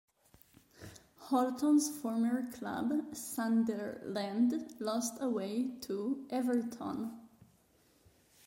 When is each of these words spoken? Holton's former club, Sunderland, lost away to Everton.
Holton's 1.25 1.95
former 1.95 2.51
club, 2.53 3.15
Sunderland, 3.15 4.73
lost 4.79 5.21
away 5.21 5.77
to 5.81 6.25
Everton. 6.31 7.11